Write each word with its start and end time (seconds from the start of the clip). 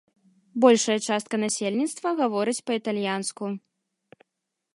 Большая 0.63 0.95
частка 1.07 1.35
насельніцтва 1.45 2.09
гаворыць 2.23 2.59
па-італьянску. 2.71 3.45